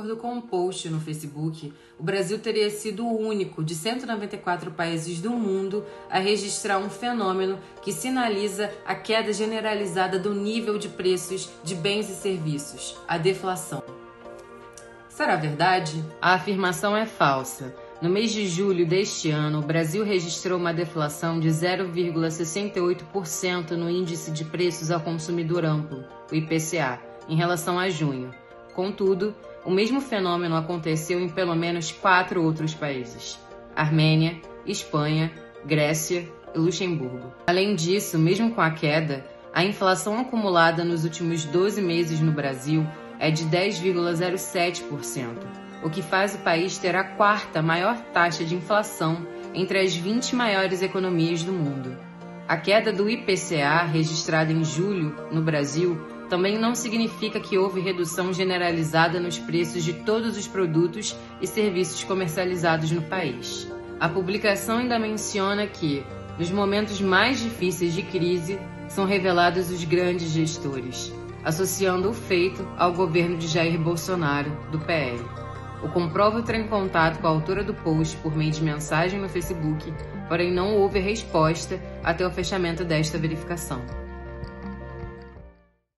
[0.00, 5.20] acordo com um post no Facebook, o Brasil teria sido o único de 194 países
[5.20, 11.50] do mundo a registrar um fenômeno que sinaliza a queda generalizada do nível de preços
[11.62, 13.82] de bens e serviços, a deflação.
[15.10, 16.02] Será verdade?
[16.22, 17.76] A afirmação é falsa.
[18.00, 24.30] No mês de julho deste ano, o Brasil registrou uma deflação de 0,68% no índice
[24.30, 26.98] de preços ao consumidor amplo, o IPCA,
[27.28, 28.30] em relação a junho.
[28.74, 29.34] Contudo,
[29.64, 33.38] o mesmo fenômeno aconteceu em pelo menos quatro outros países:
[33.74, 35.32] Armênia, Espanha,
[35.64, 37.32] Grécia e Luxemburgo.
[37.46, 42.86] Além disso, mesmo com a queda, a inflação acumulada nos últimos 12 meses no Brasil
[43.18, 49.26] é de 10,07% o que faz o país ter a quarta maior taxa de inflação
[49.54, 51.96] entre as 20 maiores economias do mundo.
[52.46, 58.32] A queda do IPCA, registrada em julho no Brasil, também não significa que houve redução
[58.32, 63.66] generalizada nos preços de todos os produtos e serviços comercializados no país.
[63.98, 66.04] A publicação ainda menciona que,
[66.38, 71.12] nos momentos mais difíceis de crise, são revelados os grandes gestores,
[71.44, 75.20] associando o feito ao governo de Jair Bolsonaro, do PL.
[75.82, 79.28] O Comprova entrou em contato com a autora do post por meio de mensagem no
[79.28, 79.92] Facebook,
[80.28, 84.09] porém não houve resposta até o fechamento desta verificação.